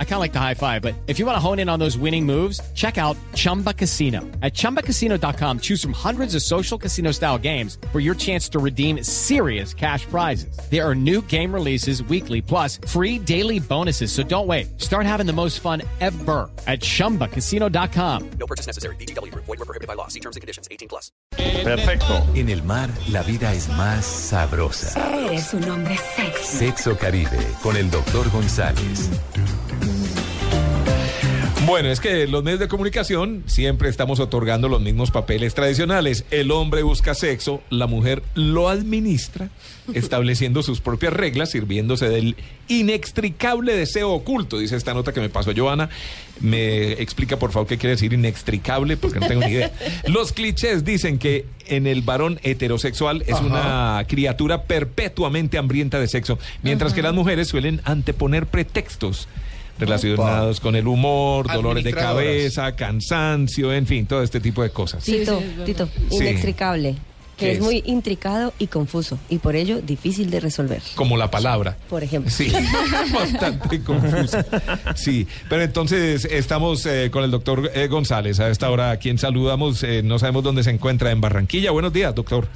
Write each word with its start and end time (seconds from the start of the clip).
I 0.00 0.04
kind 0.04 0.14
of 0.14 0.20
like 0.20 0.32
the 0.32 0.40
high 0.40 0.54
five, 0.54 0.82
but 0.82 0.94
if 1.06 1.20
you 1.20 1.26
want 1.26 1.36
to 1.36 1.40
hone 1.40 1.60
in 1.60 1.68
on 1.68 1.78
those 1.78 1.96
winning 1.96 2.26
moves, 2.26 2.60
check 2.74 2.98
out 2.98 3.16
Chumba 3.34 3.72
Casino. 3.72 4.22
At 4.42 4.54
chumbacasino.com, 4.54 5.60
choose 5.60 5.80
from 5.80 5.92
hundreds 5.92 6.34
of 6.34 6.42
social 6.42 6.76
casino 6.76 7.12
style 7.12 7.38
games 7.38 7.78
for 7.92 8.00
your 8.00 8.16
chance 8.16 8.48
to 8.48 8.58
redeem 8.58 9.04
serious 9.04 9.72
cash 9.72 10.04
prizes. 10.06 10.58
There 10.68 10.84
are 10.84 10.96
new 10.96 11.22
game 11.22 11.54
releases 11.54 12.02
weekly, 12.02 12.42
plus 12.42 12.80
free 12.88 13.20
daily 13.20 13.60
bonuses. 13.60 14.10
So 14.10 14.24
don't 14.24 14.48
wait. 14.48 14.80
Start 14.80 15.06
having 15.06 15.26
the 15.26 15.32
most 15.32 15.60
fun 15.60 15.82
ever 16.00 16.50
at 16.66 16.80
chumbacasino.com. 16.80 18.30
No 18.30 18.46
purchase 18.48 18.66
necessary. 18.66 18.96
BGW. 18.96 19.32
Void 19.34 19.46
were 19.46 19.56
prohibited 19.58 19.86
by 19.86 19.94
law. 19.94 20.08
See 20.08 20.20
terms 20.20 20.34
and 20.34 20.40
conditions. 20.40 20.66
18 20.72 20.88
plus. 20.88 21.12
Perfecto. 21.62 22.26
En 22.34 22.48
el 22.48 22.62
mar, 22.62 22.90
la 23.10 23.22
vida 23.22 23.52
es 23.52 23.68
más 23.68 24.04
sabrosa. 24.04 24.98
Eres 25.26 25.54
un 25.54 25.68
hombre 25.68 25.96
sexy. 25.96 26.58
Sexo 26.58 26.96
Caribe, 26.96 27.38
con 27.62 27.76
el 27.76 27.90
doctor 27.90 28.28
González. 28.30 29.10
Bueno, 31.68 31.90
es 31.90 32.00
que 32.00 32.26
los 32.26 32.42
medios 32.42 32.60
de 32.60 32.66
comunicación 32.66 33.42
siempre 33.44 33.90
estamos 33.90 34.20
otorgando 34.20 34.70
los 34.70 34.80
mismos 34.80 35.10
papeles 35.10 35.52
tradicionales. 35.52 36.24
El 36.30 36.50
hombre 36.50 36.82
busca 36.82 37.14
sexo, 37.14 37.62
la 37.68 37.86
mujer 37.86 38.22
lo 38.34 38.70
administra, 38.70 39.50
estableciendo 39.92 40.62
sus 40.62 40.80
propias 40.80 41.12
reglas, 41.12 41.50
sirviéndose 41.50 42.08
del 42.08 42.36
inextricable 42.68 43.76
deseo 43.76 44.12
oculto, 44.12 44.58
dice 44.58 44.76
esta 44.76 44.94
nota 44.94 45.12
que 45.12 45.20
me 45.20 45.28
pasó 45.28 45.52
Joana. 45.54 45.90
Me 46.40 46.92
explica 46.92 47.38
por 47.38 47.52
favor 47.52 47.68
qué 47.68 47.76
quiere 47.76 47.96
decir 47.96 48.14
inextricable, 48.14 48.96
porque 48.96 49.20
no 49.20 49.28
tengo 49.28 49.42
ni 49.42 49.52
idea. 49.52 49.70
Los 50.06 50.32
clichés 50.32 50.86
dicen 50.86 51.18
que 51.18 51.44
en 51.66 51.86
el 51.86 52.00
varón 52.00 52.40
heterosexual 52.44 53.24
es 53.26 53.42
una 53.42 54.02
criatura 54.08 54.62
perpetuamente 54.62 55.58
hambrienta 55.58 56.00
de 56.00 56.08
sexo, 56.08 56.38
mientras 56.62 56.94
que 56.94 57.02
las 57.02 57.12
mujeres 57.12 57.48
suelen 57.48 57.82
anteponer 57.84 58.46
pretextos 58.46 59.28
relacionados 59.78 60.60
con 60.60 60.76
el 60.76 60.86
humor, 60.86 61.52
dolores 61.52 61.84
de 61.84 61.92
cabeza, 61.92 62.74
cansancio, 62.74 63.72
en 63.72 63.86
fin, 63.86 64.06
todo 64.06 64.22
este 64.22 64.40
tipo 64.40 64.62
de 64.62 64.70
cosas. 64.70 65.04
Tito, 65.04 65.42
Tito, 65.64 65.88
inextricable, 66.10 66.96
¿Qué 67.36 67.46
que 67.46 67.52
es 67.52 67.58
es? 67.58 67.64
muy 67.64 67.82
intricado 67.86 68.52
y 68.58 68.66
confuso 68.66 69.18
y 69.28 69.38
por 69.38 69.54
ello 69.54 69.80
difícil 69.80 70.30
de 70.30 70.40
resolver. 70.40 70.82
Como 70.96 71.16
la 71.16 71.30
palabra. 71.30 71.76
Por 71.88 72.02
ejemplo. 72.02 72.30
Sí, 72.30 72.52
bastante 73.14 73.80
confuso. 73.82 74.38
Sí, 74.96 75.26
pero 75.48 75.62
entonces 75.62 76.24
estamos 76.24 76.84
eh, 76.86 77.10
con 77.12 77.22
el 77.22 77.30
doctor 77.30 77.70
eh, 77.74 77.86
González. 77.86 78.40
A 78.40 78.50
esta 78.50 78.68
hora, 78.70 78.90
a 78.90 78.96
quien 78.96 79.18
saludamos, 79.18 79.84
eh, 79.84 80.02
no 80.02 80.18
sabemos 80.18 80.42
dónde 80.42 80.64
se 80.64 80.70
encuentra 80.70 81.12
en 81.12 81.20
Barranquilla. 81.20 81.70
Buenos 81.70 81.92
días, 81.92 82.12
doctor. 82.14 82.48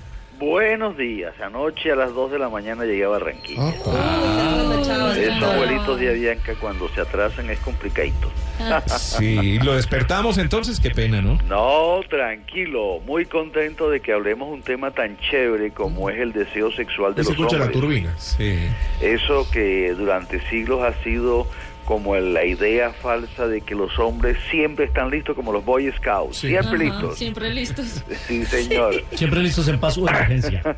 Buenos 0.47 0.97
días. 0.97 1.33
Anoche 1.41 1.93
a 1.93 1.95
las 1.95 2.13
2 2.15 2.33
de 2.33 2.39
la 2.41 2.49
mañana 2.49 2.85
llegué 2.85 3.05
a 3.05 3.09
Barranquilla. 3.11 3.63
Ah. 3.87 5.15
Esos 5.17 5.41
abuelitos 5.41 6.01
de 6.01 6.11
Avianca 6.11 6.55
cuando 6.61 6.89
se 6.89 7.01
atrasan 7.01 7.49
es 7.49 7.61
complicadito. 7.61 8.29
Sí, 8.89 9.59
lo 9.61 9.75
despertamos 9.75 10.39
entonces, 10.39 10.81
qué 10.81 10.91
pena, 10.91 11.23
¿no? 11.23 11.39
No, 11.49 12.01
tranquilo. 12.09 13.01
Muy 13.07 13.27
contento 13.27 13.89
de 13.89 14.01
que 14.01 14.13
hablemos 14.13 14.49
un 14.53 14.63
tema 14.63 14.91
tan 14.91 15.17
chévere 15.19 15.71
como 15.73 16.11
es 16.11 16.19
el 16.19 16.33
deseo 16.33 16.73
sexual 16.73 17.15
de 17.15 17.23
Se 17.23 17.31
los 17.31 17.39
escucha 17.39 17.59
la 17.59 17.65
hombres. 17.67 17.81
turbina. 17.81 18.15
Sí. 18.19 18.59
Eso 19.01 19.49
que 19.51 19.95
durante 19.97 20.41
siglos 20.49 20.83
ha 20.83 20.93
sido 21.05 21.47
como 21.85 22.17
la 22.17 22.45
idea 22.45 22.91
falsa 22.91 23.47
de 23.47 23.61
que 23.61 23.75
los 23.75 23.99
hombres 23.99 24.37
siempre 24.51 24.85
están 24.87 25.11
listos 25.11 25.35
como 25.35 25.53
los 25.53 25.65
Boy 25.65 25.91
Scouts. 25.93 26.39
Siempre 26.39 26.79
listos. 26.79 27.19
Siempre 27.19 27.51
listos. 27.51 28.05
Sí, 28.27 28.45
señor. 28.45 29.03
Siempre 29.13 29.41
listos 29.41 29.67
en 29.69 29.81
paso 29.81 30.05
de 30.05 30.11
emergencia. 30.11 30.63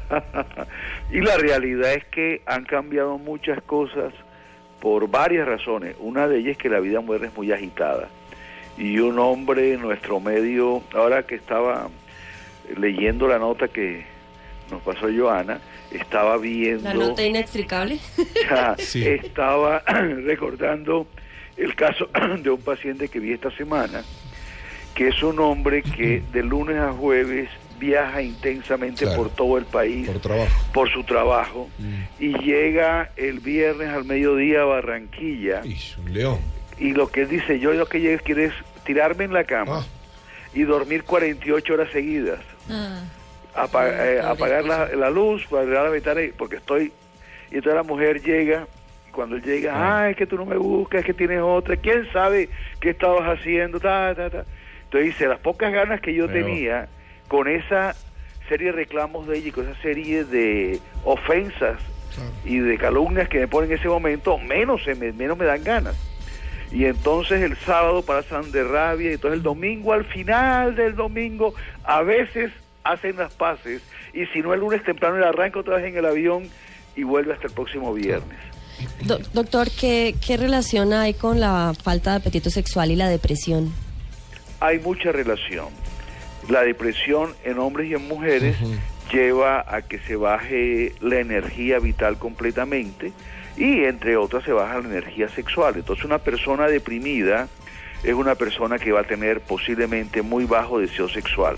y 1.10 1.20
la 1.20 1.36
realidad 1.36 1.92
es 1.92 2.04
que 2.06 2.42
han 2.46 2.64
cambiado 2.64 3.18
muchas 3.18 3.62
cosas 3.62 4.12
por 4.80 5.08
varias 5.08 5.46
razones. 5.46 5.94
Una 6.00 6.26
de 6.26 6.38
ellas 6.38 6.52
es 6.52 6.58
que 6.58 6.68
la 6.68 6.80
vida 6.80 7.00
moderna 7.00 7.28
es 7.28 7.36
muy 7.36 7.52
agitada. 7.52 8.08
Y 8.76 8.98
un 8.98 9.18
hombre 9.18 9.74
en 9.74 9.82
nuestro 9.82 10.20
medio, 10.20 10.82
ahora 10.94 11.24
que 11.24 11.36
estaba 11.36 11.88
leyendo 12.76 13.28
la 13.28 13.38
nota 13.38 13.68
que 13.68 14.13
nos 14.70 14.82
pasó 14.82 15.06
Joana, 15.14 15.60
estaba 15.90 16.36
viendo... 16.38 16.82
La 16.88 16.94
nota 16.94 17.22
inextricable. 17.22 17.98
Ya, 18.50 18.76
Sí. 18.78 19.06
estaba 19.06 19.78
recordando 20.24 21.06
el 21.56 21.74
caso 21.74 22.08
de 22.42 22.50
un 22.50 22.60
paciente 22.62 23.08
que 23.08 23.18
vi 23.20 23.32
esta 23.32 23.50
semana, 23.56 24.02
que 24.94 25.08
es 25.08 25.22
un 25.22 25.38
hombre 25.40 25.82
que 25.82 26.22
de 26.32 26.42
lunes 26.42 26.76
a 26.78 26.92
jueves 26.92 27.48
viaja 27.78 28.22
intensamente 28.22 29.04
Claro. 29.04 29.22
por 29.24 29.30
todo 29.30 29.58
el 29.58 29.64
país 29.64 30.08
Por 30.08 30.20
trabajo. 30.20 30.50
por 30.72 30.90
su 30.92 31.02
trabajo 31.04 31.68
Mm. 31.78 32.02
y 32.22 32.38
llega 32.38 33.10
el 33.16 33.40
viernes 33.40 33.88
al 33.88 34.04
mediodía 34.04 34.62
a 34.62 34.64
Barranquilla 34.64 35.60
Ish, 35.64 35.98
un 35.98 36.12
león. 36.14 36.38
y 36.78 36.92
lo 36.92 37.08
que 37.08 37.22
él 37.22 37.28
dice, 37.28 37.58
yo 37.58 37.72
lo 37.72 37.86
que 37.86 38.00
llegué 38.00 38.18
quiero 38.20 38.42
es 38.42 38.52
tirarme 38.84 39.24
en 39.24 39.32
la 39.32 39.42
cama 39.44 39.80
Ah. 39.80 39.84
y 40.54 40.62
dormir 40.62 41.02
48 41.02 41.74
horas 41.74 41.90
seguidas. 41.92 42.38
Ah, 42.70 43.00
apa- 43.54 43.88
eh, 43.88 44.20
apagar 44.20 44.64
la, 44.64 44.88
la 44.94 45.10
luz, 45.10 45.44
apagar 45.46 45.84
la 45.84 45.90
ventana, 45.90 46.22
y- 46.22 46.28
porque 46.32 46.56
estoy... 46.56 46.92
Y 47.50 47.56
entonces 47.56 47.74
la 47.74 47.82
mujer 47.82 48.20
llega, 48.22 48.66
y 49.08 49.12
cuando 49.12 49.36
él 49.36 49.42
llega, 49.42 49.72
ah, 49.74 50.10
es 50.10 50.16
que 50.16 50.26
tú 50.26 50.36
no 50.36 50.44
me 50.44 50.56
buscas, 50.56 51.00
es 51.00 51.06
que 51.06 51.14
tienes 51.14 51.40
otra, 51.40 51.76
¿quién 51.76 52.10
sabe 52.12 52.48
qué 52.80 52.90
estabas 52.90 53.38
haciendo? 53.38 53.78
Ta, 53.78 54.14
ta, 54.14 54.28
ta. 54.30 54.44
Entonces 54.84 55.12
dice, 55.12 55.28
las 55.28 55.38
pocas 55.40 55.72
ganas 55.72 56.00
que 56.00 56.14
yo 56.14 56.26
Pero- 56.26 56.46
tenía 56.46 56.88
con 57.28 57.48
esa 57.48 57.94
serie 58.48 58.66
de 58.66 58.72
reclamos 58.72 59.26
de 59.26 59.38
ella 59.38 59.48
y 59.48 59.52
con 59.52 59.68
esa 59.68 59.80
serie 59.82 60.24
de 60.24 60.78
ofensas 61.04 61.78
Claro. 62.14 62.30
y 62.44 62.58
de 62.58 62.78
calumnias 62.78 63.28
que 63.28 63.40
me 63.40 63.48
ponen 63.48 63.70
en 63.72 63.78
ese 63.78 63.88
momento, 63.88 64.38
menos, 64.38 64.84
se 64.84 64.94
me, 64.94 65.12
menos 65.12 65.36
me 65.36 65.44
dan 65.46 65.64
ganas. 65.64 65.96
Y 66.70 66.84
entonces 66.86 67.42
el 67.42 67.56
sábado 67.56 68.02
pasan 68.02 68.52
de 68.52 68.62
rabia 68.64 69.10
y 69.10 69.14
entonces 69.14 69.38
el 69.38 69.42
domingo, 69.42 69.92
al 69.92 70.04
final 70.04 70.74
del 70.76 70.94
domingo, 70.96 71.54
a 71.84 72.02
veces 72.02 72.52
hacen 72.84 73.16
las 73.16 73.32
paces 73.34 73.82
y 74.12 74.26
si 74.26 74.40
no 74.40 74.54
el 74.54 74.60
lunes 74.60 74.84
temprano 74.84 75.16
el 75.16 75.24
arranca 75.24 75.58
otra 75.58 75.76
vez 75.76 75.86
en 75.86 75.96
el 75.96 76.04
avión 76.04 76.48
y 76.96 77.02
vuelve 77.02 77.32
hasta 77.32 77.46
el 77.48 77.52
próximo 77.52 77.92
viernes. 77.94 78.38
Do- 79.04 79.18
doctor, 79.32 79.68
¿qué, 79.70 80.14
¿qué 80.24 80.36
relación 80.36 80.92
hay 80.92 81.14
con 81.14 81.40
la 81.40 81.72
falta 81.82 82.10
de 82.12 82.16
apetito 82.18 82.50
sexual 82.50 82.90
y 82.90 82.96
la 82.96 83.08
depresión? 83.08 83.72
Hay 84.60 84.78
mucha 84.80 85.12
relación. 85.12 85.68
La 86.48 86.62
depresión 86.62 87.34
en 87.44 87.58
hombres 87.58 87.90
y 87.90 87.94
en 87.94 88.06
mujeres 88.06 88.56
lleva 89.12 89.64
a 89.66 89.82
que 89.82 89.98
se 90.00 90.16
baje 90.16 90.94
la 91.00 91.20
energía 91.20 91.78
vital 91.78 92.18
completamente 92.18 93.12
y 93.56 93.84
entre 93.84 94.16
otras 94.16 94.44
se 94.44 94.52
baja 94.52 94.80
la 94.80 94.88
energía 94.88 95.28
sexual. 95.30 95.74
Entonces 95.76 96.04
una 96.04 96.18
persona 96.18 96.66
deprimida 96.66 97.48
es 98.02 98.12
una 98.14 98.34
persona 98.34 98.78
que 98.78 98.92
va 98.92 99.00
a 99.00 99.04
tener 99.04 99.40
posiblemente 99.40 100.20
muy 100.22 100.44
bajo 100.44 100.78
deseo 100.80 101.08
sexual. 101.08 101.56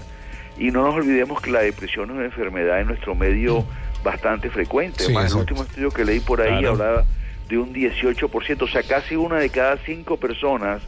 Y 0.58 0.70
no 0.70 0.82
nos 0.84 0.94
olvidemos 0.94 1.40
que 1.40 1.50
la 1.50 1.60
depresión 1.60 2.10
es 2.10 2.16
una 2.16 2.24
enfermedad 2.24 2.80
en 2.80 2.86
nuestro 2.88 3.14
medio 3.14 3.64
bastante 4.02 4.48
frecuente. 4.50 5.00
Sí, 5.04 5.12
Además, 5.14 5.32
el 5.32 5.38
último 5.38 5.62
estudio 5.64 5.90
que 5.90 6.04
leí 6.04 6.20
por 6.20 6.40
ahí 6.40 6.50
Claro. 6.60 6.70
hablaba 6.72 7.04
de 7.48 7.58
un 7.58 7.72
18%, 7.72 8.62
o 8.62 8.68
sea, 8.68 8.82
casi 8.82 9.16
una 9.16 9.36
de 9.38 9.50
cada 9.50 9.76
cinco 9.78 10.16
personas 10.16 10.82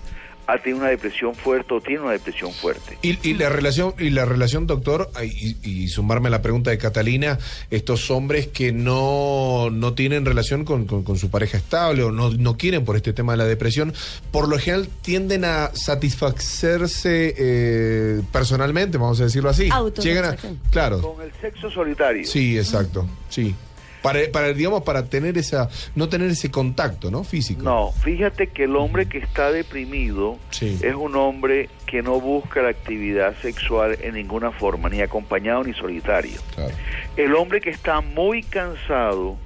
ha 0.50 0.56
tenido 0.62 0.78
una 0.80 0.88
depresión 0.88 1.34
fuerte 1.34 1.74
o 1.74 1.80
tiene 1.82 2.00
una 2.00 2.12
depresión 2.12 2.50
fuerte. 2.52 2.96
Y, 3.02 3.18
y 3.22 3.34
la 3.34 3.50
relación, 3.50 3.92
y 3.98 4.08
la 4.10 4.24
relación, 4.24 4.66
doctor, 4.66 5.10
y, 5.22 5.56
y 5.62 5.88
sumarme 5.88 6.28
a 6.28 6.30
la 6.30 6.40
pregunta 6.42 6.70
de 6.70 6.78
Catalina, 6.78 7.38
estos 7.70 8.10
hombres 8.10 8.46
que 8.48 8.72
no, 8.72 9.68
no 9.70 9.92
tienen 9.92 10.24
relación 10.24 10.64
con, 10.64 10.86
con- 10.86 11.02
con 11.04 11.18
su 11.18 11.28
pareja 11.30 11.58
estable 11.58 12.02
o 12.02 12.10
no, 12.10 12.30
no 12.30 12.56
quieren 12.56 12.84
por 12.86 12.96
este 12.96 13.12
tema 13.12 13.32
de 13.34 13.36
la 13.38 13.44
depresión, 13.44 13.92
por 14.30 14.48
lo 14.48 14.58
general 14.58 14.88
tienden 15.02 15.44
a 15.44 15.70
satisfacerse 15.74 17.34
eh, 17.36 18.22
personalmente, 18.32 18.98
vamos 18.98 19.20
a 19.20 19.24
decirlo 19.24 19.50
así. 19.50 19.68
Llegan 20.02 20.24
a, 20.24 20.36
claro, 20.70 21.02
Con 21.02 21.24
el 21.24 21.32
sexo 21.40 21.70
solitario. 21.70 22.26
sí, 22.26 22.56
exacto, 22.58 23.06
sí. 23.28 23.54
Para, 24.02 24.20
para, 24.32 24.52
digamos, 24.52 24.82
para 24.82 25.04
tener 25.06 25.36
esa, 25.38 25.68
no 25.94 26.08
tener 26.08 26.30
ese 26.30 26.50
contacto, 26.50 27.10
¿no? 27.10 27.24
Físico. 27.24 27.62
No, 27.62 27.92
fíjate 27.92 28.46
que 28.48 28.64
el 28.64 28.76
hombre 28.76 29.06
que 29.08 29.18
está 29.18 29.50
deprimido 29.50 30.38
Sí. 30.50 30.78
es 30.82 30.94
un 30.94 31.16
hombre 31.16 31.68
que 31.86 32.02
no 32.02 32.20
busca 32.20 32.62
la 32.62 32.68
actividad 32.68 33.34
sexual 33.42 33.98
en 34.00 34.14
ninguna 34.14 34.52
forma, 34.52 34.88
ni 34.88 35.00
acompañado 35.00 35.64
ni 35.64 35.74
solitario. 35.74 36.40
Claro. 36.54 36.74
El 37.16 37.34
hombre 37.34 37.60
que 37.60 37.70
está 37.70 38.00
muy 38.00 38.42
cansado 38.42 39.36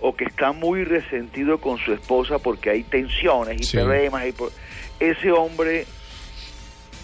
o 0.00 0.16
que 0.16 0.24
está 0.24 0.52
muy 0.52 0.84
resentido 0.84 1.58
con 1.58 1.78
su 1.78 1.92
esposa 1.92 2.38
porque 2.38 2.70
hay 2.70 2.82
tensiones 2.82 3.60
y 3.60 3.64
Sí. 3.64 3.76
problemas, 3.76 4.26
y 4.26 4.32
por- 4.32 4.50
ese 4.98 5.30
hombre 5.30 5.86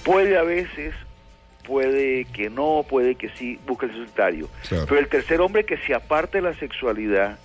puede 0.05 0.37
a 0.39 0.43
veces, 0.43 0.95
puede 1.67 2.25
que 2.27 2.49
no, 2.49 2.85
puede 2.89 3.17
que 3.17 3.31
sí, 3.31 3.59
busca 3.67 3.87
el 3.87 3.93
solitario. 3.93 4.49
Claro. 4.69 4.87
Pero 4.89 5.01
el 5.01 5.09
tercer 5.09 5.41
hombre 5.41 5.65
que 5.65 5.77
se 5.79 5.95
aparte 5.95 6.39
de 6.39 6.43
la 6.43 6.55
sexualidad, 6.55 7.39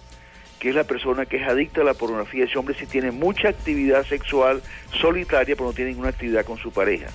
que 0.60 0.70
es 0.70 0.76
la 0.76 0.84
persona 0.84 1.26
que 1.26 1.38
es 1.38 1.48
adicta 1.48 1.82
a 1.82 1.84
la 1.84 1.94
pornografía, 1.94 2.46
ese 2.46 2.58
hombre 2.58 2.76
sí 2.78 2.86
tiene 2.86 3.12
mucha 3.12 3.50
actividad 3.50 4.06
sexual 4.06 4.62
solitaria, 4.92 5.56
pero 5.56 5.70
no 5.70 5.74
tiene 5.74 5.92
ninguna 5.92 6.10
actividad 6.10 6.46
con 6.46 6.58
su 6.58 6.72
pareja. 6.72 7.08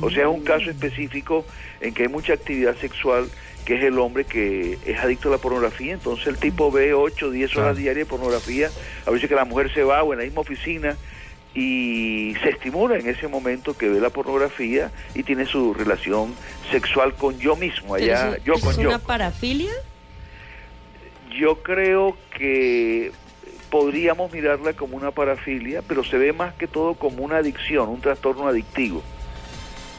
O 0.00 0.10
sea, 0.10 0.22
es 0.22 0.28
un 0.28 0.42
caso 0.42 0.70
específico 0.70 1.44
en 1.80 1.92
que 1.92 2.04
hay 2.04 2.08
mucha 2.08 2.32
actividad 2.32 2.76
sexual 2.76 3.28
que 3.64 3.76
es 3.76 3.84
el 3.84 3.98
hombre 3.98 4.24
que 4.24 4.78
es 4.84 4.98
adicto 4.98 5.28
a 5.28 5.32
la 5.32 5.38
pornografía, 5.38 5.92
entonces 5.92 6.26
el 6.26 6.36
tipo 6.36 6.72
ve 6.72 6.94
8, 6.94 7.30
10 7.30 7.56
horas 7.56 7.76
diarias 7.76 8.06
de 8.06 8.10
pornografía, 8.10 8.70
a 9.06 9.10
veces 9.10 9.28
que 9.28 9.36
la 9.36 9.44
mujer 9.44 9.72
se 9.72 9.84
va 9.84 10.02
o 10.02 10.12
en 10.12 10.18
la 10.18 10.24
misma 10.24 10.40
oficina 10.40 10.96
y 11.54 12.34
se 12.42 12.50
estimula 12.50 12.96
en 12.96 13.06
ese 13.08 13.28
momento 13.28 13.76
que 13.76 13.88
ve 13.88 14.00
la 14.00 14.10
pornografía 14.10 14.90
y 15.14 15.22
tiene 15.22 15.44
su 15.46 15.74
relación 15.74 16.34
sexual 16.70 17.14
con 17.14 17.38
yo 17.38 17.56
mismo, 17.56 17.94
allá, 17.94 18.30
eso- 18.36 18.44
yo 18.44 18.54
¿eso 18.54 18.64
con 18.66 18.70
¿Es 18.74 18.80
yo. 18.80 18.88
una 18.88 18.98
parafilia? 18.98 19.70
Yo 21.38 21.62
creo 21.62 22.16
que 22.36 23.12
podríamos 23.70 24.32
mirarla 24.32 24.74
como 24.74 24.96
una 24.96 25.10
parafilia, 25.10 25.82
pero 25.86 26.04
se 26.04 26.18
ve 26.18 26.32
más 26.32 26.54
que 26.54 26.66
todo 26.66 26.94
como 26.94 27.22
una 27.24 27.38
adicción, 27.38 27.88
un 27.88 28.00
trastorno 28.00 28.46
adictivo. 28.46 29.02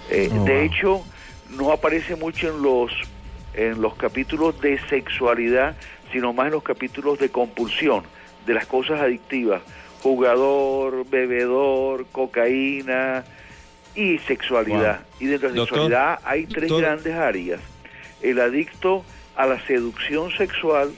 Eh, 0.10 0.30
Oh, 0.32 0.44
de 0.46 0.54
wow. 0.54 0.62
hecho, 0.62 1.06
no 1.52 1.72
aparece 1.72 2.16
mucho 2.16 2.50
en 2.50 2.62
los 2.62 2.92
en 3.56 3.82
los 3.84 3.94
capítulos 3.96 4.60
de 4.62 4.80
sexualidad, 4.90 5.76
sino 6.12 6.34
más 6.34 6.48
en 6.48 6.54
los 6.54 6.64
capítulos 6.64 7.20
de 7.20 7.30
compulsión, 7.30 8.04
de 8.48 8.54
las 8.56 8.66
cosas 8.66 9.00
adictivas, 9.00 9.62
jugador, 10.04 11.06
bebedor, 11.10 12.06
cocaína 12.12 13.24
y 13.96 14.18
sexualidad. 14.20 15.00
Wow. 15.00 15.06
Y 15.22 15.26
dentro 15.28 15.50
de 15.50 15.56
la 15.56 15.62
Doctor, 15.62 15.78
sexualidad 15.80 16.20
hay 16.26 16.46
tres 16.46 16.70
doctor. 16.70 16.82
grandes 16.82 17.14
áreas. 17.16 17.62
El 18.22 18.40
adicto 18.42 19.04
a 19.36 19.46
la 19.48 19.66
seducción 19.66 20.30
sexual, 20.32 20.92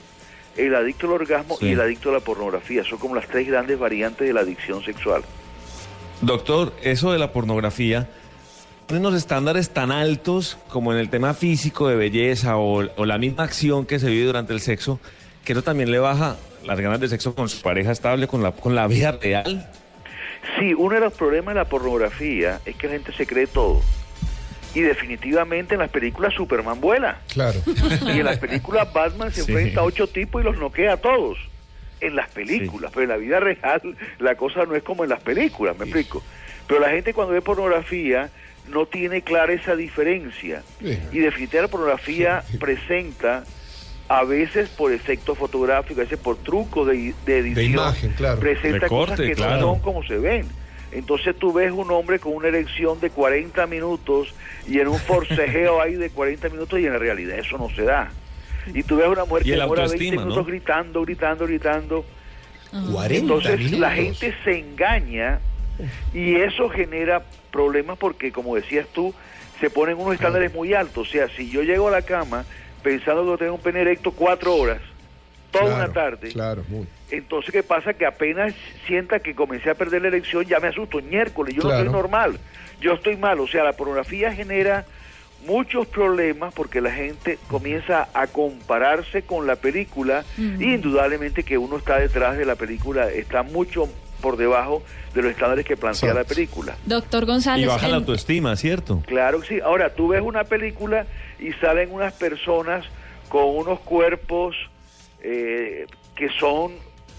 el 0.56 0.74
adicto 0.74 1.06
al 1.06 1.12
orgasmo 1.12 1.56
Sí. 1.56 1.66
y 1.66 1.72
el 1.72 1.80
adicto 1.80 2.10
a 2.10 2.14
la 2.14 2.20
pornografía. 2.20 2.82
Son 2.84 2.98
como 2.98 3.14
las 3.14 3.26
tres 3.28 3.46
grandes 3.46 3.78
variantes 3.78 4.26
de 4.26 4.32
la 4.34 4.40
adicción 4.40 4.82
sexual. 4.82 5.22
Doctor, 6.20 6.72
eso 6.82 7.12
de 7.12 7.18
la 7.18 7.32
pornografía, 7.32 8.08
¿tiene 8.86 9.00
unos 9.06 9.14
estándares 9.18 9.70
tan 9.70 9.92
altos 9.92 10.58
como 10.68 10.92
en 10.92 10.98
el 10.98 11.10
tema 11.10 11.34
físico 11.34 11.88
de 11.88 11.96
belleza 11.96 12.56
o, 12.56 12.82
o 12.96 13.04
la 13.06 13.18
misma 13.18 13.44
acción 13.44 13.86
que 13.86 13.98
se 13.98 14.08
vive 14.08 14.24
durante 14.26 14.52
el 14.52 14.60
sexo, 14.60 14.98
que 15.44 15.52
eso 15.52 15.62
también 15.62 15.90
le 15.90 15.98
baja 15.98 16.36
las 16.66 16.80
ganas 16.80 17.00
de 17.00 17.08
sexo 17.08 17.34
con 17.34 17.48
su 17.48 17.62
pareja 17.62 17.92
estable, 17.92 18.26
con 18.28 18.42
la, 18.42 18.52
con 18.52 18.74
la 18.74 18.86
vida 18.86 19.12
real? 19.12 19.70
Sí, 20.58 20.74
uno 20.74 20.94
de 20.94 21.00
los 21.00 21.12
problemas 21.12 21.54
de 21.54 21.60
la 21.60 21.68
pornografía 21.68 22.60
es 22.64 22.76
que 22.76 22.86
la 22.86 22.92
gente 22.94 23.12
se 23.12 23.26
cree 23.26 23.46
todo. 23.46 23.80
Y 24.74 24.80
definitivamente 24.80 25.74
en 25.74 25.80
las 25.80 25.90
películas 25.90 26.34
Superman 26.34 26.80
vuela. 26.80 27.18
Claro. 27.32 27.58
Y 28.06 28.10
en 28.18 28.24
las 28.24 28.38
películas 28.38 28.92
Batman 28.92 29.32
se 29.32 29.42
Sí. 29.42 29.52
enfrenta 29.52 29.80
a 29.80 29.84
ocho 29.84 30.06
tipos 30.06 30.42
y 30.42 30.44
los 30.44 30.58
noquea 30.58 30.94
a 30.94 30.96
todos. 30.98 31.38
En 32.00 32.14
las 32.14 32.28
películas, 32.28 32.90
pero 32.92 33.04
en 33.04 33.08
la 33.08 33.16
vida 33.16 33.40
real 33.40 33.80
la 34.18 34.34
cosa 34.34 34.64
no 34.66 34.74
es 34.74 34.82
como 34.82 35.02
en 35.04 35.10
las 35.10 35.22
películas, 35.22 35.78
me 35.78 35.84
explico. 35.86 36.22
Pero 36.66 36.78
la 36.80 36.90
gente 36.90 37.14
cuando 37.14 37.32
ve 37.32 37.40
pornografía 37.40 38.28
no 38.68 38.84
tiene 38.84 39.22
clara 39.22 39.52
esa 39.54 39.74
diferencia. 39.76 40.62
Sí. 40.80 40.98
Y 41.12 41.18
definitivamente 41.20 41.62
la 41.62 41.68
pornografía 41.68 42.42
presenta 42.60 43.44
a 44.08 44.24
veces 44.24 44.68
por 44.68 44.92
efecto 44.92 45.34
fotográfico, 45.34 46.00
a 46.00 46.04
veces 46.04 46.18
por 46.18 46.36
trucos 46.36 46.86
de, 46.88 47.14
de 47.24 47.38
edición, 47.38 47.72
imagen, 47.72 48.12
claro. 48.12 48.38
presenta 48.40 48.86
De 48.86 48.88
cosas 48.88 49.18
que 49.20 49.32
claro. 49.34 49.54
no 49.56 49.60
son 49.72 49.80
como 49.80 50.02
se 50.04 50.18
ven. 50.18 50.46
Entonces 50.92 51.36
tú 51.36 51.52
ves 51.52 51.72
un 51.72 51.90
hombre 51.90 52.18
con 52.20 52.32
una 52.34 52.48
erección 52.48 53.00
de 53.00 53.10
40 53.10 53.66
minutos 53.66 54.32
y 54.68 54.78
en 54.78 54.88
un 54.88 54.98
forcejeo 54.98 55.80
ahí 55.82 55.94
de 55.94 56.10
40 56.10 56.48
minutos 56.50 56.78
y 56.78 56.86
en 56.86 56.92
la 56.92 56.98
realidad 56.98 57.38
eso 57.38 57.58
no 57.58 57.68
se 57.70 57.82
da. 57.82 58.10
Y 58.72 58.82
tú 58.82 58.96
ves 58.96 59.08
una 59.08 59.24
mujer 59.24 59.46
Y 59.46 59.50
que 59.50 59.56
demora 59.56 59.82
20 59.82 59.94
autoestima, 59.94 60.22
minutos 60.22 60.36
¿no? 60.36 60.44
gritando, 60.44 61.02
gritando, 61.02 61.46
gritando. 61.46 62.04
40 62.92 63.14
Entonces 63.14 63.58
minutos. 63.58 63.78
la 63.80 63.90
gente 63.90 64.34
se 64.44 64.58
engaña 64.58 65.40
y 66.14 66.36
eso 66.36 66.68
genera 66.68 67.22
problemas 67.52 67.98
porque, 67.98 68.32
como 68.32 68.54
decías 68.56 68.86
tú, 68.92 69.14
se 69.60 69.70
ponen 69.70 69.96
unos 69.98 70.14
estándares 70.14 70.52
muy 70.54 70.74
altos. 70.74 71.08
O 71.08 71.10
sea, 71.10 71.28
si 71.28 71.48
yo 71.50 71.62
llego 71.62 71.88
a 71.88 71.90
la 71.90 72.02
cama 72.02 72.44
pensando 72.86 73.32
que 73.32 73.38
tengo 73.42 73.54
un 73.56 73.60
pene 73.60 73.80
erecto 73.80 74.12
cuatro 74.12 74.54
horas, 74.54 74.80
toda 75.50 75.64
Claro, 75.64 75.76
una 75.84 75.92
tarde, 75.92 76.28
Claro, 76.28 76.62
muy. 76.68 76.86
entonces, 77.10 77.50
¿qué 77.50 77.64
pasa? 77.64 77.94
Que 77.94 78.06
apenas 78.06 78.54
sienta 78.86 79.18
que 79.18 79.34
comencé 79.34 79.70
a 79.70 79.74
perder 79.74 80.02
la 80.02 80.08
elección, 80.08 80.44
ya 80.44 80.60
me 80.60 80.68
asusto, 80.68 81.02
miércoles, 81.02 81.56
yo 81.56 81.64
no 81.64 81.72
estoy 81.72 81.88
normal, 81.88 82.38
yo 82.80 82.92
estoy 82.92 83.16
mal. 83.16 83.40
O 83.40 83.48
sea, 83.48 83.64
la 83.64 83.72
pornografía 83.72 84.32
genera 84.32 84.84
muchos 85.48 85.88
problemas 85.88 86.54
porque 86.54 86.80
la 86.80 86.92
gente 86.92 87.40
comienza 87.48 88.08
a 88.14 88.28
compararse 88.28 89.22
con 89.22 89.48
la 89.48 89.56
película 89.56 90.24
y 90.38 90.74
indudablemente 90.74 91.42
que 91.42 91.58
uno 91.58 91.78
está 91.78 91.98
detrás 91.98 92.38
de 92.38 92.44
la 92.44 92.54
película, 92.54 93.10
está 93.10 93.42
mucho 93.42 93.88
por 94.20 94.36
debajo 94.36 94.82
de 95.14 95.22
los 95.22 95.30
estándares 95.32 95.64
que 95.64 95.76
plantea 95.76 96.14
la 96.14 96.24
película. 96.24 96.76
Doctor 96.84 97.26
González, 97.26 97.64
Y 97.64 97.68
baja 97.68 97.88
la 97.88 97.96
autoestima, 97.96 98.56
¿cierto? 98.56 99.02
Claro 99.06 99.40
que 99.40 99.46
sí. 99.46 99.60
Ahora, 99.60 99.94
tú 99.94 100.08
ves 100.08 100.22
una 100.22 100.44
película 100.44 101.06
y 101.38 101.52
salen 101.54 101.92
unas 101.92 102.12
personas 102.12 102.84
con 103.28 103.44
unos 103.56 103.80
cuerpos 103.80 104.56
eh, 105.22 105.86
que 106.14 106.28
son 106.38 106.72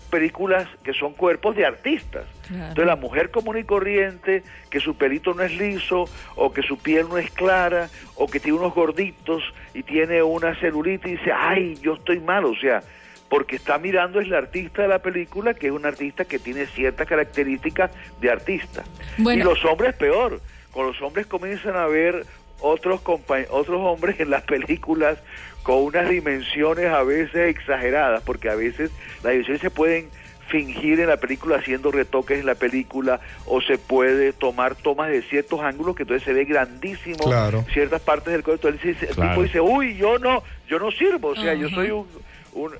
películas, 0.09 0.67
que 0.83 0.93
son 0.93 1.13
cuerpos 1.13 1.55
de 1.55 1.65
artistas. 1.65 2.25
Claro. 2.47 2.63
Entonces 2.69 2.85
la 2.85 2.95
mujer 2.95 3.29
común 3.29 3.57
y 3.57 3.63
corriente, 3.63 4.43
que 4.69 4.79
su 4.79 4.95
pelito 4.95 5.33
no 5.33 5.43
es 5.43 5.55
liso, 5.57 6.05
o 6.35 6.53
que 6.53 6.61
su 6.61 6.77
piel 6.77 7.07
no 7.09 7.17
es 7.17 7.29
clara, 7.31 7.89
o 8.15 8.27
que 8.27 8.39
tiene 8.39 8.57
unos 8.57 8.73
gorditos 8.73 9.43
y 9.73 9.83
tiene 9.83 10.23
una 10.23 10.57
celulitis, 10.59 11.07
y 11.07 11.17
dice, 11.17 11.31
ay, 11.31 11.77
yo 11.81 11.95
estoy 11.95 12.19
mal, 12.19 12.45
o 12.45 12.55
sea, 12.55 12.81
porque 13.29 13.55
está 13.57 13.77
mirando 13.77 14.19
es 14.21 14.27
la 14.27 14.37
artista 14.37 14.81
de 14.83 14.87
la 14.87 14.99
película, 14.99 15.53
que 15.53 15.67
es 15.67 15.73
un 15.73 15.85
artista 15.85 16.25
que 16.25 16.39
tiene 16.39 16.65
ciertas 16.67 17.07
características 17.07 17.91
de 18.21 18.31
artista. 18.31 18.83
Bueno. 19.17 19.41
Y 19.41 19.43
los 19.43 19.63
hombres 19.65 19.93
peor, 19.95 20.39
con 20.71 20.87
los 20.87 21.01
hombres 21.01 21.25
comienzan 21.27 21.75
a 21.75 21.87
ver 21.87 22.25
otros 22.59 23.01
compa- 23.03 23.45
otros 23.49 23.79
hombres 23.81 24.19
en 24.19 24.29
las 24.29 24.43
películas 24.43 25.17
con 25.63 25.83
unas 25.83 26.09
dimensiones 26.09 26.87
a 26.87 27.03
veces 27.03 27.49
exageradas, 27.49 28.23
porque 28.23 28.49
a 28.49 28.55
veces 28.55 28.91
las 29.23 29.31
dimensiones 29.33 29.61
se 29.61 29.69
pueden 29.69 30.07
fingir 30.47 31.01
en 31.01 31.07
la 31.07 31.17
película 31.17 31.57
haciendo 31.57 31.91
retoques 31.91 32.39
en 32.39 32.45
la 32.45 32.55
película 32.55 33.19
o 33.47 33.59
se 33.59 33.77
puede 33.77 34.31
tomar 34.31 34.75
tomas 34.75 35.09
de 35.09 35.21
ciertos 35.23 35.59
ángulos 35.59 35.93
que 35.93 36.03
entonces 36.03 36.23
se 36.23 36.31
ve 36.31 36.45
grandísimo 36.45 37.17
Claro. 37.25 37.65
ciertas 37.73 37.99
partes 37.99 38.31
del 38.31 38.43
cuerpo 38.43 38.69
entonces 38.69 38.95
dice- 38.97 39.09
el 39.09 39.15
Claro. 39.15 39.29
tipo 39.31 39.43
dice 39.43 39.59
uy 39.59 39.97
yo 39.97 40.17
no 40.19 40.41
yo 40.69 40.79
no 40.79 40.89
sirvo 40.91 41.29
o 41.31 41.35
sea 41.35 41.53
yo 41.53 41.67
soy 41.69 41.91
un, 41.91 42.07
un- 42.53 42.71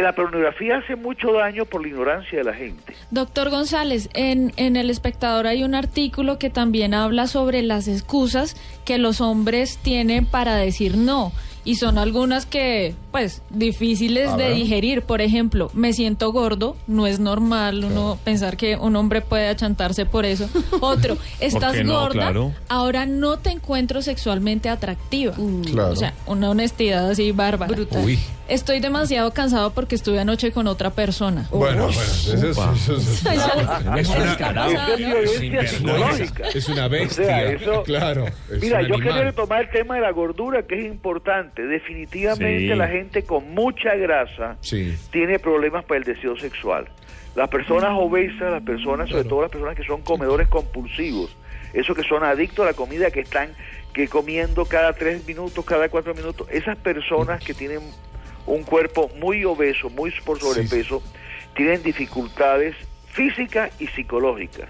la 0.00 0.14
pornografía 0.14 0.78
hace 0.78 0.96
mucho 0.96 1.32
daño 1.32 1.64
por 1.64 1.82
la 1.82 1.88
ignorancia 1.88 2.38
de 2.38 2.44
la 2.44 2.54
gente 2.54 2.94
Doctor 3.10 3.50
González, 3.50 4.08
en, 4.14 4.52
en 4.56 4.76
El 4.76 4.90
Espectador 4.90 5.46
hay 5.46 5.62
un 5.64 5.74
artículo 5.74 6.38
que 6.38 6.50
también 6.50 6.94
habla 6.94 7.26
sobre 7.26 7.62
las 7.62 7.88
excusas 7.88 8.56
que 8.84 8.98
los 8.98 9.20
hombres 9.20 9.78
tienen 9.82 10.26
para 10.26 10.56
decir 10.56 10.96
no. 10.96 11.32
Y 11.64 11.76
son 11.76 11.96
algunas 11.96 12.44
que, 12.44 12.96
pues, 13.12 13.40
difíciles 13.50 14.30
A 14.30 14.36
de 14.36 14.48
ver. 14.48 14.54
digerir. 14.56 15.02
Por 15.02 15.20
ejemplo, 15.20 15.70
me 15.74 15.92
siento 15.92 16.32
gordo, 16.32 16.76
no 16.88 17.06
es 17.06 17.20
normal 17.20 17.84
uno 17.84 18.18
pensar 18.24 18.56
que 18.56 18.74
un 18.74 18.96
hombre 18.96 19.20
puede 19.20 19.46
achantarse 19.46 20.04
por 20.04 20.24
eso. 20.24 20.48
Otro, 20.80 21.16
estás 21.38 21.76
no? 21.84 22.00
gorda, 22.00 22.12
Claro. 22.14 22.52
ahora 22.68 23.06
no 23.06 23.38
te 23.38 23.50
encuentro 23.50 24.02
sexualmente 24.02 24.68
atractiva. 24.70 25.34
Claro. 25.70 25.92
O 25.92 25.96
sea, 25.96 26.14
una 26.26 26.50
honestidad 26.50 27.08
así 27.08 27.30
bárbara. 27.30 27.72
Uy. 28.04 28.18
Estoy 28.52 28.80
demasiado 28.80 29.32
cansado 29.32 29.72
porque 29.72 29.94
estuve 29.94 30.20
anoche 30.20 30.52
con 30.52 30.66
otra 30.66 30.90
persona. 30.90 31.46
Bueno, 31.50 31.84
bueno, 31.86 31.88
eso 31.88 32.34
es- 32.34 32.42
es- 32.44 32.58
Eso- 32.58 32.96
Es 32.96 33.24
eso 33.24 33.50
una- 33.54 33.78
una 36.74 36.86
O 36.86 36.90
bestia. 36.90 37.24
sea, 37.24 37.42
eso- 37.44 37.82
claro. 37.84 38.26
es 38.26 38.60
Mira, 38.60 38.80
yo 38.82 38.94
animal. 38.94 39.02
quería 39.02 39.24
retomar 39.24 39.62
el 39.62 39.70
tema 39.70 39.94
de 39.94 40.02
la 40.02 40.10
gordura, 40.10 40.64
que 40.64 40.78
es 40.80 40.84
importante. 40.84 41.62
Definitivamente 41.66 42.72
Sí. 42.72 42.76
la 42.78 42.88
gente 42.88 43.22
con 43.24 43.54
mucha 43.54 43.94
grasa 43.96 44.58
Sí. 44.60 44.98
tiene 45.10 45.38
problemas 45.38 45.84
para 45.86 45.98
el 45.98 46.04
deseo 46.04 46.36
sexual. 46.36 46.88
Las 47.34 47.48
personas 47.48 47.92
obesas, 47.94 48.50
las 48.50 48.62
personas, 48.62 49.08
sobre 49.08 49.22
Claro. 49.22 49.28
todo 49.30 49.42
las 49.42 49.50
personas 49.50 49.76
que 49.76 49.84
son 49.84 50.02
comedores 50.02 50.48
compulsivos, 50.48 51.34
esos 51.72 51.96
que 51.96 52.02
son 52.02 52.22
adictos 52.22 52.64
a 52.66 52.68
la 52.68 52.74
comida, 52.74 53.10
que 53.10 53.20
están 53.20 53.48
que 53.94 54.08
comiendo 54.08 54.66
cada 54.66 54.92
tres 54.92 55.26
minutos, 55.26 55.64
cada 55.64 55.88
cuatro 55.88 56.14
minutos, 56.14 56.46
esas 56.50 56.76
personas 56.76 57.42
que 57.42 57.54
tienen 57.54 57.80
un 58.46 58.62
cuerpo 58.64 59.10
muy 59.20 59.44
obeso, 59.44 59.88
muy 59.90 60.10
por 60.24 60.38
sobrepeso, 60.40 61.02
tienen 61.54 61.82
dificultades 61.82 62.74
físicas 63.08 63.70
y 63.78 63.86
psicológicas. 63.88 64.68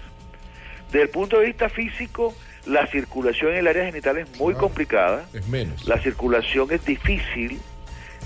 Desde 0.91 1.03
el 1.03 1.09
punto 1.09 1.39
de 1.39 1.45
vista 1.47 1.69
físico, 1.69 2.35
la 2.65 2.85
circulación 2.87 3.51
en 3.51 3.57
el 3.57 3.67
área 3.67 3.85
genital 3.85 4.17
es 4.17 4.37
muy 4.37 4.53
Ah. 4.53 4.57
complicada, 4.57 5.25
Es 5.33 5.47
menos. 5.47 5.85
la 5.87 5.99
circulación 6.01 6.71
es 6.71 6.85
difícil, 6.85 7.59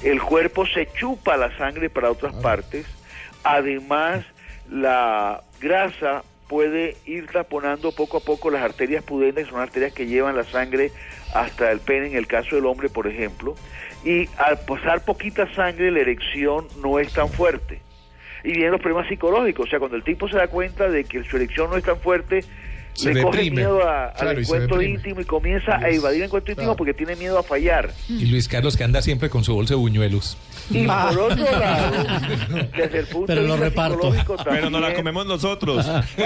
el 0.04 0.22
cuerpo 0.22 0.66
se 0.68 0.88
chupa 0.94 1.38
la 1.38 1.56
sangre 1.58 1.90
para 1.90 2.12
otras 2.12 2.34
partes, 2.36 2.86
además 3.44 4.26
la 4.70 5.42
grasa 5.62 6.24
puede 6.48 6.98
ir 7.06 7.28
taponando 7.28 7.92
poco 7.92 8.18
a 8.18 8.20
poco 8.22 8.50
las 8.50 8.64
arterias 8.64 9.04
pudentes, 9.04 9.46
que 9.46 9.52
son 9.52 9.60
arterias 9.60 9.94
que 9.94 10.06
llevan 10.08 10.36
la 10.36 10.44
sangre 10.46 10.92
hasta 11.34 11.72
el 11.72 11.80
pene, 11.80 12.08
en 12.08 12.16
el 12.16 12.28
caso 12.28 12.56
del 12.56 12.66
hombre, 12.66 12.90
por 12.90 13.08
ejemplo, 13.08 13.56
y 14.08 14.30
al 14.38 14.60
pasar 14.60 15.04
poquita 15.04 15.52
sangre 15.54 15.92
la 15.92 16.00
erección 16.00 16.66
no 16.82 17.00
es 17.00 17.12
tan 17.14 17.30
fuerte. 17.30 17.82
Y 18.44 18.52
vienen 18.52 18.72
los 18.72 18.82
problemas 18.82 19.08
psicológicos, 19.10 19.68
o 19.68 19.70
sea, 19.70 19.80
cuando 19.80 19.98
el 19.98 20.04
tipo 20.04 20.30
se 20.30 20.38
da 20.38 20.48
cuenta 20.48 20.88
de 20.90 21.04
que 21.04 21.24
su 21.24 21.36
erección 21.36 21.70
no 21.70 21.76
es 21.78 21.84
tan 21.84 21.98
fuerte, 22.00 22.46
Se 22.94 23.14
le 23.14 23.22
coge 23.22 23.38
deprime. 23.38 23.56
miedo 23.58 23.82
a- 23.88 24.14
Claro, 24.14 24.30
al 24.30 24.40
encuentro 24.40 24.82
íntimo 24.82 25.22
y 25.22 25.26
comienza 25.26 25.76
a 25.78 25.90
evadir 25.90 26.20
el 26.22 26.26
encuentro 26.28 26.54
íntimo 26.54 26.76
porque 26.76 26.94
tiene 26.94 27.16
miedo 27.16 27.38
a 27.38 27.44
fallar. 27.44 27.92
Y 28.08 28.26
Luis 28.28 28.48
Carlos 28.48 28.78
que 28.78 28.84
anda 28.84 29.02
siempre 29.02 29.30
con 29.30 29.44
su 29.44 29.54
bolsa 29.54 29.74
de 29.74 29.80
buñuelos. 29.80 30.38
Y 30.70 30.86
por 30.88 31.20
otro 31.20 31.60
lado, 31.60 31.92
desde 32.78 33.00
el 33.00 33.06
punto 33.08 33.28
Pero 33.28 33.42
de 33.42 33.48
lo 33.48 33.54
vista 33.56 33.70
reparto. 33.70 34.14
psicológico 34.14 34.38
Pero 34.46 34.70
no 34.70 34.80
la 34.80 34.88
también- 34.88 34.96
comemos 34.96 35.26
nosotros. 35.26 35.86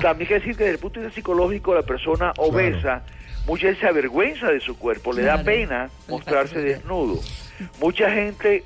También 0.00 0.20
hay 0.20 0.26
que 0.26 0.34
decir 0.34 0.56
que 0.56 0.64
desde 0.64 0.72
el 0.74 0.78
punto 0.78 1.00
de 1.00 1.06
vista 1.06 1.14
psicológico 1.16 1.74
la 1.74 1.82
persona 1.82 2.32
obesa 2.38 3.02
muchas 3.46 3.70
veces 3.70 3.80
se 3.80 3.86
avergüenza 3.88 4.48
de 4.50 4.60
su 4.60 4.78
cuerpo, 4.78 5.12
le 5.12 5.22
da 5.22 5.42
pena 5.42 5.90
mostrarse 6.08 6.60
desnudo. 6.60 7.20
Mucha 7.80 8.10
gente 8.10 8.64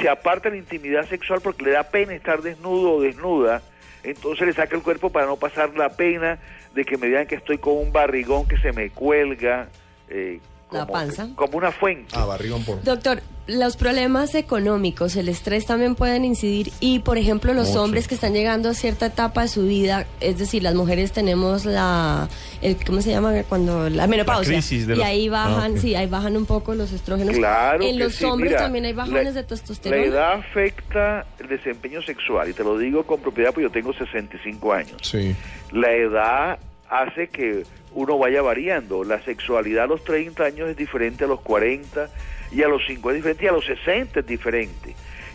se 0.00 0.08
aparta 0.08 0.48
de 0.48 0.56
la 0.56 0.62
intimidad 0.62 1.08
sexual 1.08 1.40
porque 1.42 1.64
le 1.64 1.72
da 1.72 1.82
pena 1.84 2.14
estar 2.14 2.42
desnudo 2.42 2.92
o 2.94 3.00
desnuda, 3.02 3.62
entonces 4.02 4.46
le 4.46 4.52
saca 4.52 4.76
el 4.76 4.82
cuerpo 4.82 5.10
para 5.10 5.26
no 5.26 5.36
pasar 5.36 5.76
la 5.76 5.90
pena 5.90 6.38
de 6.74 6.84
que 6.84 6.96
me 6.96 7.08
vean 7.08 7.26
que 7.26 7.34
estoy 7.34 7.58
con 7.58 7.76
un 7.76 7.92
barrigón 7.92 8.46
que 8.46 8.56
se 8.58 8.72
me 8.72 8.90
cuelga. 8.90 9.68
eh, 10.08 10.40
La 10.70 10.80
como- 10.80 10.92
panza. 10.92 11.28
Como 11.34 11.58
una 11.58 11.72
fuente. 11.72 12.14
Ah, 12.16 12.24
barrigón 12.24 12.64
por. 12.64 12.82
Doctor, 12.82 13.20
los 13.50 13.76
problemas 13.76 14.34
económicos, 14.34 15.16
el 15.16 15.28
estrés 15.28 15.66
también 15.66 15.94
pueden 15.94 16.24
incidir 16.24 16.72
y, 16.80 17.00
por 17.00 17.18
ejemplo, 17.18 17.52
los 17.54 17.68
Mucho. 17.68 17.82
hombres 17.82 18.08
que 18.08 18.14
están 18.14 18.32
llegando 18.32 18.68
a 18.70 18.74
cierta 18.74 19.06
etapa 19.06 19.42
de 19.42 19.48
su 19.48 19.66
vida, 19.66 20.06
es 20.20 20.38
decir, 20.38 20.62
las 20.62 20.74
mujeres 20.74 21.12
tenemos 21.12 21.64
la, 21.64 22.28
el, 22.62 22.76
¿cómo 22.84 23.02
se 23.02 23.10
llama? 23.10 23.32
Cuando 23.48 23.90
la 23.90 24.06
menopausia. 24.06 24.54
crisis 24.54 24.86
de 24.86 24.94
y 24.94 24.96
los- 24.96 25.04
ahí 25.06 25.28
bajan, 25.28 25.72
Ah, 25.72 25.74
ok. 25.74 25.80
sí, 25.80 25.94
ahí 25.94 26.06
bajan 26.06 26.36
un 26.36 26.46
poco 26.46 26.74
los 26.74 26.92
estrógenos. 26.92 27.36
Claro 27.36 27.84
en 27.84 27.98
los 27.98 28.14
sí, 28.14 28.24
hombres 28.24 28.50
mira, 28.52 28.62
también 28.62 28.84
hay 28.84 28.92
bajones 28.92 29.24
la- 29.26 29.32
de 29.32 29.42
testosterona. 29.44 30.02
La 30.02 30.08
edad 30.08 30.32
afecta 30.34 31.26
el 31.38 31.48
desempeño 31.48 32.02
sexual 32.02 32.48
y 32.48 32.52
te 32.52 32.62
lo 32.64 32.78
digo 32.78 33.04
con 33.04 33.20
propiedad 33.20 33.50
porque 33.50 33.64
yo 33.64 33.70
tengo 33.70 33.92
65 33.92 34.72
años. 34.72 34.96
Sí. 35.02 35.34
La 35.72 35.92
edad 35.92 36.58
hace 36.88 37.28
que 37.28 37.64
uno 37.94 38.18
vaya 38.18 38.42
variando. 38.42 39.02
La 39.04 39.20
sexualidad 39.24 39.84
a 39.84 39.86
los 39.88 40.04
30 40.04 40.44
años 40.44 40.68
es 40.68 40.76
diferente 40.76 41.24
a 41.24 41.26
los 41.26 41.40
40 41.40 42.08
y 42.50 42.62
a 42.62 42.68
los 42.68 42.84
50 42.86 43.10
es 43.10 43.16
diferente 43.16 43.44
y 43.44 43.48
a 43.48 43.52
los 43.52 43.64
60 43.64 44.20
es 44.20 44.26
diferente. 44.26 44.94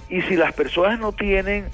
Y 0.09 0.21
si 0.23 0.35
las 0.35 0.53
personas 0.53 0.99
no 0.99 1.11
tienen 1.11 1.65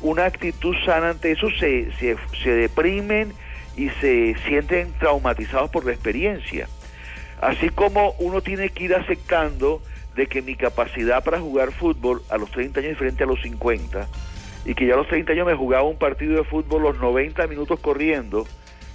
una 0.00 0.26
actitud 0.26 0.76
sana 0.84 1.10
ante 1.10 1.32
eso, 1.32 1.48
se, 1.58 1.90
se, 1.98 2.16
se 2.42 2.50
deprimen 2.50 3.32
y 3.76 3.88
se 4.00 4.36
sienten 4.46 4.92
traumatizados 4.98 5.70
por 5.70 5.84
la 5.84 5.92
experiencia. 5.92 6.68
Así 7.40 7.70
como 7.70 8.12
uno 8.18 8.40
tiene 8.40 8.68
que 8.68 8.84
ir 8.84 8.94
aceptando 8.94 9.82
de 10.14 10.26
que 10.26 10.42
mi 10.42 10.56
capacidad 10.56 11.24
para 11.24 11.40
jugar 11.40 11.72
fútbol 11.72 12.22
a 12.28 12.36
los 12.36 12.50
30 12.50 12.80
años 12.80 12.92
es 12.92 12.96
diferente 12.96 13.24
a 13.24 13.26
los 13.26 13.40
50 13.42 14.06
y 14.64 14.74
que 14.74 14.86
ya 14.86 14.94
a 14.94 14.96
los 14.96 15.08
30 15.08 15.32
años 15.32 15.46
me 15.46 15.54
jugaba 15.54 15.82
un 15.84 15.96
partido 15.96 16.36
de 16.36 16.44
fútbol 16.44 16.82
los 16.82 16.98
90 16.98 17.46
minutos 17.46 17.80
corriendo 17.80 18.46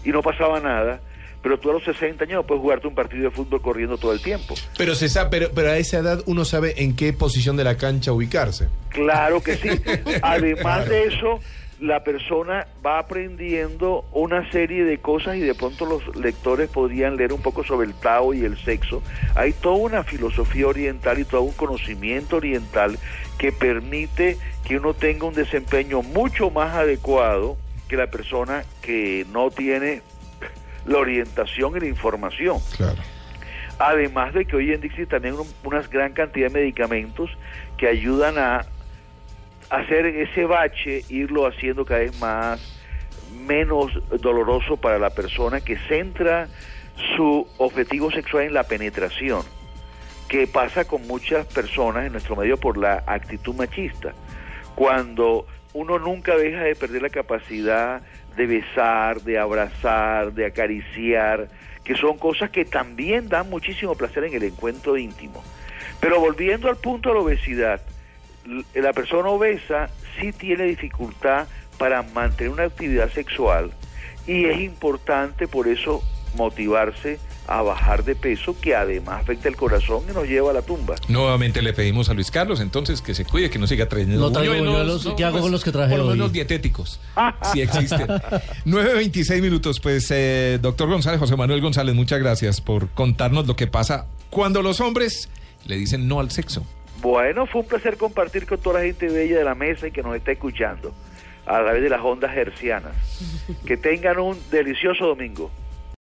y 0.03 0.09
no 0.09 0.21
pasaba 0.21 0.59
nada, 0.59 1.01
pero 1.47 1.59
tú 1.59 1.69
a 1.69 1.73
los 1.73 1.83
60 1.85 2.25
años 2.25 2.35
no 2.35 2.43
puedes 2.45 2.61
jugarte 2.61 2.87
un 2.89 2.93
partido 2.93 3.23
de 3.23 3.31
fútbol 3.31 3.61
corriendo 3.61 3.97
todo 3.97 4.11
el 4.11 4.21
tiempo. 4.21 4.53
Pero, 4.77 4.95
se 4.95 5.07
sabe, 5.07 5.29
pero, 5.31 5.49
pero 5.55 5.71
a 5.71 5.77
esa 5.77 5.99
edad 5.99 6.21
uno 6.25 6.43
sabe 6.43 6.83
en 6.83 6.93
qué 6.93 7.13
posición 7.13 7.55
de 7.55 7.63
la 7.63 7.77
cancha 7.77 8.11
ubicarse. 8.11 8.67
Claro 8.89 9.41
que 9.41 9.55
sí. 9.55 9.69
Además 10.21 10.85
Claro. 10.85 10.89
de 10.91 11.03
eso, 11.05 11.39
la 11.79 12.03
persona 12.03 12.67
va 12.85 12.99
aprendiendo 12.99 14.03
una 14.11 14.51
serie 14.51 14.83
de 14.83 14.97
cosas 14.97 15.37
y 15.37 15.39
de 15.39 15.55
pronto 15.55 15.85
los 15.85 16.17
lectores 16.17 16.69
podrían 16.69 17.15
leer 17.15 17.31
un 17.31 17.41
poco 17.41 17.63
sobre 17.63 17.87
el 17.87 17.93
Tao 17.93 18.33
y 18.33 18.43
el 18.43 18.57
sexo. 18.57 19.01
Hay 19.33 19.53
toda 19.53 19.77
una 19.77 20.03
filosofía 20.03 20.67
oriental 20.67 21.17
y 21.17 21.23
todo 21.23 21.43
un 21.43 21.53
conocimiento 21.53 22.35
oriental 22.35 22.99
que 23.37 23.53
permite 23.53 24.37
que 24.67 24.75
uno 24.79 24.93
tenga 24.93 25.27
un 25.27 25.33
desempeño 25.33 26.01
mucho 26.01 26.49
más 26.49 26.75
adecuado 26.75 27.55
que 27.87 27.95
la 27.95 28.07
persona 28.07 28.65
que 28.81 29.25
no 29.31 29.49
tiene 29.49 30.01
la 30.87 30.97
orientación 30.97 31.75
y 31.77 31.79
la 31.81 31.87
información. 31.87 32.57
Claro. 32.75 32.97
Además 33.79 34.33
de 34.33 34.45
que 34.45 34.55
hoy 34.55 34.71
en 34.73 34.81
día 34.81 34.89
existe 34.89 35.05
también 35.05 35.35
un- 35.35 35.47
una 35.63 35.81
gran 35.83 36.13
cantidad 36.13 36.47
de 36.47 36.53
medicamentos 36.59 37.29
que 37.77 37.87
ayudan 37.87 38.37
a 38.37 38.65
hacer 39.69 40.05
ese 40.05 40.45
bache, 40.45 41.03
irlo 41.09 41.45
haciendo 41.45 41.85
cada 41.85 41.99
vez 41.99 42.19
más, 42.19 42.59
menos 43.45 43.91
doloroso 44.21 44.77
para 44.77 44.97
la 44.97 45.09
persona 45.11 45.61
que 45.61 45.77
centra 45.87 46.47
su 47.15 47.47
objetivo 47.57 48.09
sexual 48.09 48.45
en 48.45 48.53
la 48.53 48.63
penetración, 48.63 49.43
que 50.29 50.47
pasa 50.47 50.85
con 50.87 51.05
muchas 51.05 51.45
personas 51.45 52.05
en 52.05 52.13
nuestro 52.13 52.35
medio 52.35 52.57
por 52.57 52.77
la 52.77 53.03
actitud 53.05 53.53
machista. 53.55 54.13
Cuando 54.73 55.45
uno 55.73 55.99
nunca 55.99 56.35
deja 56.35 56.61
de 56.61 56.75
perder 56.75 57.01
la 57.03 57.09
capacidad 57.09 58.01
de 58.37 58.45
besar, 58.45 59.21
de 59.21 59.39
abrazar, 59.39 60.31
de 60.31 60.45
acariciar, 60.45 61.49
que 61.83 61.95
son 61.95 62.17
cosas 62.17 62.51
que 62.51 62.65
también 62.65 63.27
dan 63.27 63.49
muchísimo 63.49 63.95
placer 63.95 64.23
en 64.25 64.35
el 64.35 64.43
encuentro 64.43 64.95
íntimo. 64.95 65.43
Pero 65.99 66.19
volviendo 66.19 66.69
al 66.69 66.77
punto 66.77 67.09
de 67.09 67.15
la 67.15 67.21
obesidad, 67.21 67.81
la 68.75 68.93
persona 68.93 69.29
obesa 69.29 69.89
sí 70.19 70.31
tiene 70.31 70.65
dificultad 70.65 71.47
para 71.77 72.03
mantener 72.03 72.53
una 72.53 72.63
actividad 72.63 73.09
sexual 73.11 73.71
y 74.25 74.45
es 74.45 74.59
importante 74.59 75.47
por 75.47 75.67
eso 75.67 76.03
motivarse 76.35 77.19
a 77.47 77.61
bajar 77.61 78.03
de 78.03 78.15
peso 78.15 78.55
que 78.59 78.75
además 78.75 79.21
afecta 79.21 79.47
el 79.47 79.55
corazón 79.55 80.03
y 80.09 80.13
nos 80.13 80.27
lleva 80.27 80.51
a 80.51 80.53
la 80.53 80.61
tumba. 80.61 80.95
Nuevamente 81.07 81.61
le 81.61 81.73
pedimos 81.73 82.09
a 82.09 82.13
Luis 82.13 82.29
Carlos 82.29 82.59
entonces 82.59 83.01
que 83.01 83.13
se 83.15 83.23
cuide, 83.25 83.49
que 83.49 83.57
no 83.57 83.67
siga 83.67 83.87
trayendo 83.87 84.19
No 84.19 84.31
traigo 84.31 84.55
buñuelos, 84.55 85.07
¿qué 85.15 85.23
hago 85.23 85.39
con 85.39 85.51
los 85.51 85.63
que 85.63 85.71
traje 85.71 85.91
Por 85.91 85.99
lo 85.99 86.05
hoy? 86.07 86.11
menos 86.11 86.33
dietéticos, 86.33 86.99
si 87.53 87.61
existen. 87.61 88.07
9.26 88.65 89.41
minutos, 89.41 89.79
pues 89.79 90.11
eh, 90.11 90.59
doctor 90.61 90.89
González, 90.89 91.19
José 91.19 91.35
Manuel 91.35 91.61
González, 91.61 91.95
muchas 91.95 92.19
gracias 92.19 92.59
por 92.61 92.89
contarnos 92.89 93.47
lo 93.47 93.55
que 93.55 93.67
pasa 93.67 94.07
cuando 94.29 94.61
los 94.61 94.81
hombres 94.81 95.29
le 95.65 95.77
dicen 95.77 96.07
no 96.07 96.19
al 96.19 96.31
sexo. 96.31 96.65
Bueno, 97.01 97.45
fue 97.45 97.61
un 97.61 97.67
placer 97.67 97.95
compartir 97.97 98.45
con 98.45 98.57
toda 98.59 98.79
la 98.79 98.85
gente 98.85 99.07
bella 99.07 99.37
de 99.37 99.43
la 99.43 99.55
mesa 99.55 99.87
y 99.87 99.91
que 99.91 100.01
nos 100.03 100.15
está 100.15 100.31
escuchando 100.31 100.93
a 101.45 101.59
través 101.59 101.81
de 101.81 101.89
las 101.89 102.01
ondas 102.01 102.35
hercianas. 102.35 102.93
Que 103.65 103.77
tengan 103.77 104.19
un 104.19 104.37
delicioso 104.51 105.05
domingo. 105.05 105.49